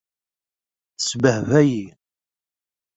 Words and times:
Tesbehba-yi. 0.97 1.83